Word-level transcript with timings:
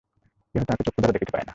কেহ 0.55 0.61
তাঁহাকে 0.63 0.83
চক্ষুদ্বারা 0.83 1.13
দেখিতে 1.13 1.31
পায় 1.31 1.43
না। 1.43 1.49